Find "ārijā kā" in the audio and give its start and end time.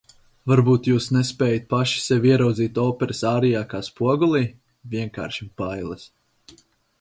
3.33-3.83